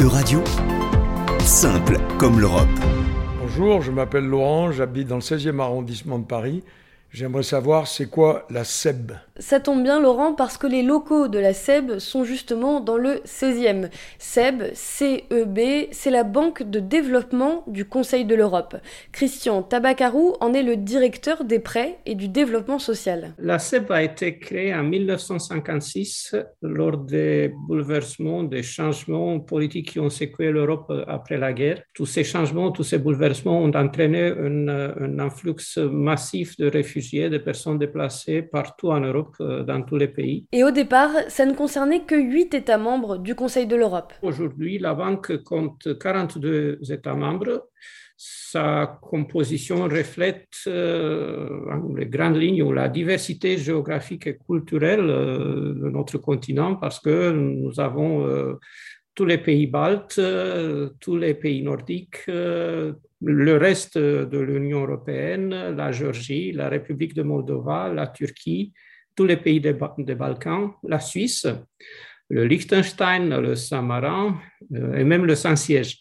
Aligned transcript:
Euradio, 0.00 0.42
simple 1.40 1.98
comme 2.18 2.40
l'Europe. 2.40 2.66
Bonjour, 3.38 3.82
je 3.82 3.90
m'appelle 3.90 4.24
Laurent, 4.24 4.72
j'habite 4.72 5.08
dans 5.08 5.16
le 5.16 5.20
16e 5.20 5.60
arrondissement 5.60 6.18
de 6.18 6.24
Paris. 6.24 6.64
J'aimerais 7.10 7.42
savoir 7.42 7.86
c'est 7.86 8.06
quoi 8.06 8.46
la 8.48 8.64
SEB? 8.64 9.12
Ça 9.40 9.58
tombe 9.58 9.82
bien 9.82 10.02
Laurent 10.02 10.34
parce 10.34 10.58
que 10.58 10.66
les 10.66 10.82
locaux 10.82 11.26
de 11.26 11.38
la 11.38 11.54
SEB 11.54 11.98
sont 11.98 12.24
justement 12.24 12.80
dans 12.80 12.98
le 12.98 13.22
16e. 13.24 13.88
SEB, 14.18 14.64
CEB, 14.74 15.88
c'est 15.92 16.10
la 16.10 16.24
banque 16.24 16.62
de 16.62 16.78
développement 16.78 17.64
du 17.66 17.86
Conseil 17.86 18.26
de 18.26 18.34
l'Europe. 18.34 18.76
Christian 19.12 19.62
Tabacarou 19.62 20.34
en 20.40 20.52
est 20.52 20.62
le 20.62 20.76
directeur 20.76 21.44
des 21.44 21.58
prêts 21.58 22.00
et 22.04 22.14
du 22.14 22.28
développement 22.28 22.78
social. 22.78 23.32
La 23.38 23.58
SEB 23.58 23.90
a 23.90 24.02
été 24.02 24.38
créée 24.38 24.74
en 24.74 24.82
1956 24.82 26.36
lors 26.60 26.98
des 26.98 27.50
bouleversements, 27.66 28.42
des 28.42 28.62
changements 28.62 29.40
politiques 29.40 29.92
qui 29.92 30.00
ont 30.00 30.10
secoué 30.10 30.50
l'Europe 30.50 30.92
après 31.06 31.38
la 31.38 31.54
guerre. 31.54 31.82
Tous 31.94 32.04
ces 32.04 32.24
changements, 32.24 32.72
tous 32.72 32.84
ces 32.84 32.98
bouleversements 32.98 33.62
ont 33.62 33.72
entraîné 33.74 34.34
un 34.36 35.18
influx 35.18 35.78
massif 35.90 36.58
de 36.58 36.66
réfugiés 36.68 37.30
de 37.30 37.38
personnes 37.38 37.78
déplacées 37.78 38.42
partout 38.42 38.90
en 38.90 39.00
Europe, 39.00 39.29
euh, 39.40 39.62
dans 39.62 39.82
tous 39.82 39.96
les 39.96 40.08
pays. 40.08 40.46
Et 40.52 40.64
au 40.64 40.70
départ, 40.70 41.10
ça 41.28 41.46
ne 41.46 41.54
concernait 41.54 42.00
que 42.00 42.14
8 42.14 42.54
États 42.54 42.78
membres 42.78 43.18
du 43.18 43.34
Conseil 43.34 43.66
de 43.66 43.76
l'Europe. 43.76 44.12
Aujourd'hui, 44.22 44.78
la 44.78 44.94
banque 44.94 45.42
compte 45.44 45.98
42 45.98 46.80
États 46.90 47.14
membres. 47.14 47.68
Sa 48.16 48.98
composition 49.00 49.84
reflète 49.84 50.48
euh, 50.66 51.48
en 51.72 51.94
les 51.94 52.06
grandes 52.06 52.36
lignes 52.36 52.70
la 52.72 52.88
diversité 52.88 53.56
géographique 53.56 54.26
et 54.26 54.36
culturelle 54.36 55.08
euh, 55.08 55.74
de 55.74 55.88
notre 55.88 56.18
continent 56.18 56.76
parce 56.76 57.00
que 57.00 57.30
nous 57.30 57.80
avons 57.80 58.26
tous 59.14 59.24
les 59.24 59.38
pays 59.38 59.66
baltes, 59.66 60.20
tous 61.00 61.16
les 61.16 61.34
pays 61.34 61.62
nordiques, 61.62 62.28
le 63.22 63.56
reste 63.56 63.98
de 63.98 64.38
l'Union 64.38 64.82
européenne, 64.82 65.50
la 65.76 65.92
Géorgie, 65.92 66.52
la 66.52 66.68
République 66.68 67.14
de 67.14 67.22
Moldova, 67.22 67.92
la 67.92 68.06
Turquie, 68.06 68.72
tous 69.20 69.26
les 69.26 69.36
pays 69.36 69.60
des, 69.60 69.74
Balkans, 70.14 70.70
la 70.82 70.98
Suisse, 70.98 71.46
le 72.30 72.46
Liechtenstein, 72.46 73.28
le 73.38 73.54
Saint-Marin 73.54 74.40
euh, 74.74 74.94
et 74.94 75.04
même 75.04 75.26
le 75.26 75.34
Saint-Siège. 75.34 75.98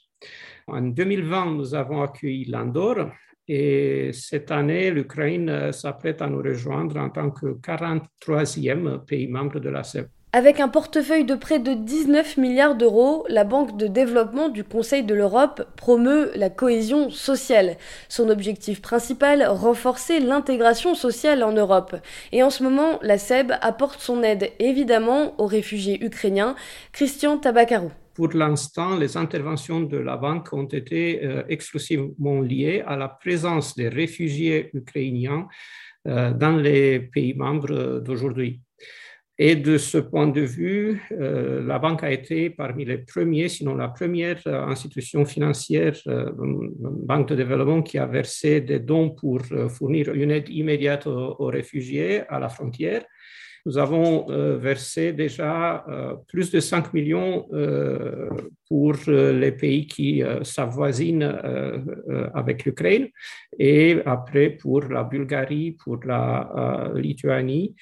En 0.67 0.81
2020, 0.83 1.55
nous 1.55 1.75
avons 1.75 2.01
accueilli 2.01 2.45
l'Andorre 2.45 3.11
et 3.45 4.11
cette 4.13 4.51
année, 4.51 4.89
l'Ukraine 4.89 5.73
s'apprête 5.73 6.21
à 6.21 6.27
nous 6.27 6.41
rejoindre 6.41 6.95
en 6.95 7.09
tant 7.09 7.29
que 7.31 7.59
43e 7.59 9.03
pays 9.03 9.27
membre 9.27 9.59
de 9.59 9.69
la 9.69 9.83
CEP. 9.83 10.07
Avec 10.31 10.59
un 10.59 10.67
portefeuille 10.67 11.25
de 11.25 11.33
près 11.33 11.57
de 11.57 11.73
19 11.73 12.37
milliards 12.37 12.75
d'euros, 12.75 13.25
la 13.29 13.43
Banque 13.43 13.77
de 13.77 13.87
développement 13.87 14.49
du 14.49 14.63
Conseil 14.63 15.01
de 15.01 15.15
l'Europe 15.15 15.67
promeut 15.75 16.29
la 16.35 16.51
cohésion 16.51 17.09
sociale. 17.09 17.77
Son 18.09 18.29
objectif 18.29 18.79
principal, 18.79 19.43
renforcer 19.47 20.19
l'intégration 20.19 20.93
sociale 20.93 21.41
en 21.41 21.51
Europe. 21.51 21.95
Et 22.31 22.43
en 22.43 22.51
ce 22.51 22.61
moment, 22.61 22.99
la 23.01 23.17
SEB 23.17 23.53
apporte 23.61 24.01
son 24.01 24.21
aide 24.21 24.51
évidemment 24.59 25.33
aux 25.41 25.47
réfugiés 25.47 25.97
ukrainiens. 26.05 26.55
Christian 26.91 27.39
Tabakarou. 27.39 27.91
Pour 28.13 28.31
l'instant, 28.31 28.97
les 28.97 29.17
interventions 29.17 29.81
de 29.81 29.97
la 29.97 30.15
banque 30.15 30.53
ont 30.53 30.67
été 30.67 31.25
euh, 31.25 31.41
exclusivement 31.49 32.39
liées 32.39 32.83
à 32.85 32.97
la 32.97 33.07
présence 33.07 33.75
des 33.75 33.89
réfugiés 33.89 34.69
ukrainiens 34.75 35.47
euh, 36.05 36.31
dans 36.33 36.55
les 36.55 36.99
pays 36.99 37.33
membres 37.33 37.99
d'aujourd'hui. 37.99 38.61
Et 39.41 39.55
de 39.55 39.77
ce 39.77 39.97
point 39.97 40.27
de 40.27 40.41
vue, 40.41 41.01
euh, 41.13 41.63
la 41.65 41.79
banque 41.79 42.03
a 42.03 42.11
été 42.11 42.49
parmi 42.49 42.83
les 42.83 42.97
premiers, 42.97 43.47
sinon 43.47 43.73
la 43.73 43.87
première 43.87 44.41
euh, 44.47 44.65
institution 44.65 45.23
financière, 45.23 45.95
euh, 46.07 46.29
banque 46.35 47.29
de 47.29 47.35
développement 47.35 47.81
qui 47.81 47.97
a 47.97 48.05
versé 48.05 48.59
des 48.59 48.79
dons 48.79 49.11
pour 49.11 49.39
fournir 49.69 50.13
une 50.13 50.31
aide 50.31 50.49
immédiate 50.49 51.07
aux, 51.07 51.45
réfugiés 51.45 52.23
à 52.27 52.37
la 52.37 52.49
frontière. 52.49 53.05
Nous 53.65 53.77
avons 53.77 54.25
versé 54.57 55.11
déjà 55.11 55.85
plus 56.29 56.49
de 56.49 56.61
5 56.61 56.93
millions 56.93 57.45
pour 58.69 58.95
les 59.07 59.51
pays 59.51 59.85
qui 59.85 60.23
s'avoisinent 60.43 61.37
avec 62.33 62.63
l'Ukraine 62.63 63.09
et 63.59 63.97
après 64.05 64.51
pour 64.51 64.85
la 64.85 65.03
Bulgarie, 65.03 65.73
pour 65.73 65.99
la 66.05 66.89
Lituanie 66.95 67.75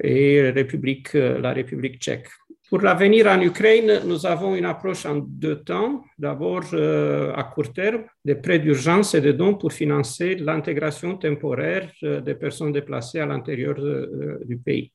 et 0.00 0.50
République, 0.50 1.14
la 1.14 1.52
République 1.52 2.00
tchèque. 2.00 2.28
Pour 2.72 2.80
l'avenir 2.80 3.26
en 3.26 3.38
Ukraine, 3.42 4.00
nous 4.06 4.24
avons 4.24 4.54
une 4.54 4.64
approche 4.64 5.04
en 5.04 5.16
deux 5.16 5.62
temps. 5.62 6.02
D'abord, 6.18 6.64
euh, 6.72 7.30
à 7.34 7.44
court 7.44 7.70
terme, 7.70 8.04
des 8.24 8.36
prêts 8.36 8.60
d'urgence 8.60 9.14
et 9.14 9.20
des 9.20 9.34
dons 9.34 9.56
pour 9.56 9.74
financer 9.74 10.36
l'intégration 10.36 11.18
temporaire 11.18 11.92
euh, 12.02 12.22
des 12.22 12.34
personnes 12.34 12.72
déplacées 12.72 13.20
à 13.20 13.26
l'intérieur 13.26 13.74
euh, 13.78 14.38
du 14.46 14.56
pays. 14.56 14.90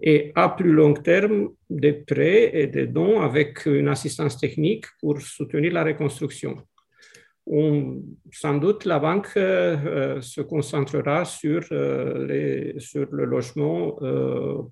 Et 0.00 0.32
à 0.34 0.48
plus 0.48 0.72
long 0.72 0.94
terme, 0.94 1.50
des 1.68 1.92
prêts 1.92 2.50
et 2.54 2.68
des 2.68 2.86
dons 2.86 3.20
avec 3.20 3.66
une 3.66 3.88
assistance 3.88 4.38
technique 4.38 4.86
pour 4.98 5.20
soutenir 5.20 5.74
la 5.74 5.84
reconstruction 5.84 6.56
sans 8.32 8.54
doute, 8.54 8.84
la 8.84 8.98
banque 8.98 9.28
euh, 9.36 9.76
euh, 9.86 10.20
se 10.20 10.40
concentrera 10.40 11.24
sur, 11.24 11.62
euh, 11.72 12.26
les, 12.26 12.74
sur 12.78 13.06
le 13.10 13.24
logement 13.24 13.96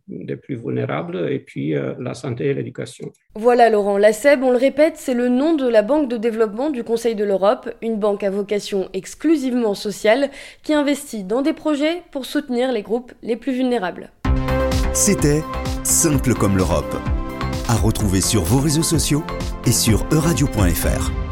des 0.09 0.37
plus 0.37 0.57
vulnérables 0.57 1.31
et 1.31 1.39
puis 1.39 1.75
la 1.99 2.15
santé 2.15 2.47
et 2.47 2.55
l'éducation. 2.55 3.11
Voilà, 3.35 3.71
Laurent. 3.71 3.99
La 3.99 4.13
SEB, 4.13 4.43
on 4.43 4.51
le 4.51 4.57
répète, 4.57 4.95
c'est 4.97 5.15
le 5.15 5.29
nom 5.29 5.55
de 5.55 5.69
la 5.69 5.83
Banque 5.83 6.09
de 6.09 6.17
développement 6.17 6.71
du 6.71 6.85
Conseil 6.85 7.15
de 7.15 7.25
l'Europe, 7.25 7.71
une 7.83 7.97
banque 7.97 8.25
à 8.25 8.31
vocation 8.31 8.89
exclusivement 8.93 9.75
sociale 9.75 10.31
qui 10.63 10.73
investit 10.73 11.25
dans 11.25 11.43
des 11.43 11.53
projets 11.53 12.03
pour 12.11 12.27
soutenir 12.27 12.73
les 12.73 12.83
groupes 12.83 13.13
les 13.23 13.37
plus 13.37 13.53
vulnérables. 13.53 14.11
C'était 14.93 15.43
Simple 15.85 16.35
comme 16.35 16.57
l'Europe. 16.57 16.97
À 17.69 17.77
retrouver 17.77 18.21
sur 18.21 18.43
vos 18.43 18.61
réseaux 18.61 18.83
sociaux 18.83 19.25
et 19.67 19.73
sur 19.73 20.07
euradio.fr. 20.13 21.32